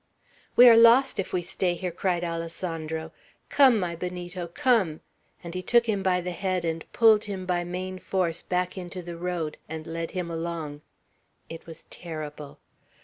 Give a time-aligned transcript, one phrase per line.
[0.55, 3.11] "We are lost, if we stay here!" cried Alessandro.
[3.49, 5.01] "Come, my Benito, come!"
[5.43, 9.03] and he took him by the head, and pulled him by main force back into
[9.03, 10.81] the road, and led him along.
[11.49, 12.57] It was terrible.